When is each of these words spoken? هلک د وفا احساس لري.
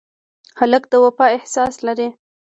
هلک 0.59 0.83
د 0.91 0.93
وفا 1.05 1.25
احساس 1.37 1.73
لري. 1.87 2.09